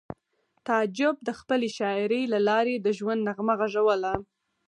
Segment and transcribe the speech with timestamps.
[0.67, 4.13] تعجب د خپلې شاعرۍ له لارې د ژوند نغمه غږوله